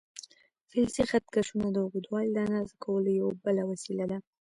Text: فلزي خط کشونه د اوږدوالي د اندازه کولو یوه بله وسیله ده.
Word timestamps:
فلزي 0.69 1.03
خط 1.09 1.25
کشونه 1.35 1.67
د 1.71 1.77
اوږدوالي 1.83 2.31
د 2.33 2.37
اندازه 2.45 2.75
کولو 2.83 3.09
یوه 3.19 3.31
بله 3.45 3.61
وسیله 3.71 4.05
ده. 4.11 4.17